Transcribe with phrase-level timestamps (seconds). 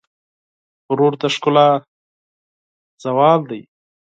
[0.87, 1.67] غرور د ښکلا
[3.03, 3.61] زوال دی.